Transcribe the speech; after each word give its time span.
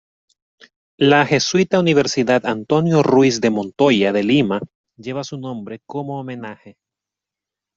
La 0.97 1.27
jesuita 1.27 1.79
Universidad 1.79 2.47
Antonio 2.47 3.03
Ruiz 3.03 3.39
de 3.39 3.51
Montoya 3.51 4.11
de 4.11 4.23
Lima 4.23 4.59
lleva 4.97 5.23
su 5.23 5.37
nombre 5.37 5.83
como 5.85 6.19
homenaje. 6.19 6.75